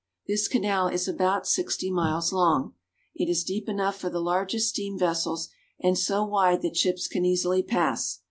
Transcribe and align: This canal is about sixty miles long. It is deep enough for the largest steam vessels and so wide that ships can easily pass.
This 0.25 0.47
canal 0.47 0.87
is 0.87 1.07
about 1.07 1.45
sixty 1.45 1.91
miles 1.91 2.33
long. 2.33 2.73
It 3.13 3.29
is 3.29 3.43
deep 3.43 3.69
enough 3.69 3.95
for 3.97 4.09
the 4.09 4.19
largest 4.19 4.69
steam 4.69 4.97
vessels 4.97 5.49
and 5.79 5.95
so 5.95 6.23
wide 6.25 6.63
that 6.63 6.75
ships 6.75 7.07
can 7.07 7.23
easily 7.23 7.61
pass. 7.61 8.17